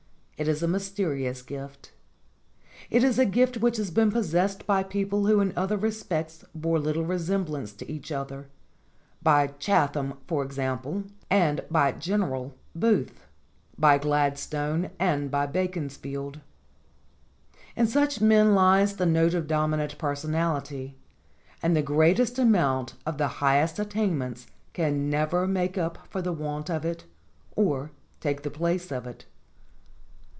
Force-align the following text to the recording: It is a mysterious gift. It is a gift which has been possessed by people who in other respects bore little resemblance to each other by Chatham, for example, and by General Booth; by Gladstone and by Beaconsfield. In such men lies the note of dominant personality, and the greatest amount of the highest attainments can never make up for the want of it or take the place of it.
It 0.39 0.47
is 0.47 0.63
a 0.63 0.67
mysterious 0.67 1.43
gift. 1.43 1.91
It 2.89 3.03
is 3.03 3.19
a 3.19 3.27
gift 3.27 3.57
which 3.57 3.77
has 3.77 3.91
been 3.91 4.11
possessed 4.11 4.65
by 4.65 4.81
people 4.81 5.27
who 5.27 5.39
in 5.39 5.53
other 5.55 5.77
respects 5.77 6.43
bore 6.55 6.79
little 6.79 7.03
resemblance 7.05 7.73
to 7.73 7.91
each 7.91 8.11
other 8.11 8.47
by 9.21 9.53
Chatham, 9.59 10.15
for 10.25 10.43
example, 10.43 11.03
and 11.29 11.63
by 11.69 11.91
General 11.91 12.55
Booth; 12.73 13.27
by 13.77 13.99
Gladstone 13.99 14.89
and 14.97 15.29
by 15.29 15.45
Beaconsfield. 15.45 16.39
In 17.75 17.85
such 17.85 18.19
men 18.19 18.55
lies 18.55 18.95
the 18.95 19.05
note 19.05 19.35
of 19.35 19.45
dominant 19.45 19.99
personality, 19.99 20.95
and 21.61 21.75
the 21.75 21.83
greatest 21.83 22.39
amount 22.39 22.95
of 23.05 23.19
the 23.19 23.27
highest 23.43 23.77
attainments 23.77 24.47
can 24.73 25.07
never 25.07 25.45
make 25.47 25.77
up 25.77 26.07
for 26.09 26.19
the 26.19 26.33
want 26.33 26.67
of 26.67 26.83
it 26.83 27.03
or 27.55 27.91
take 28.19 28.41
the 28.41 28.49
place 28.49 28.91
of 28.91 29.05
it. 29.05 29.25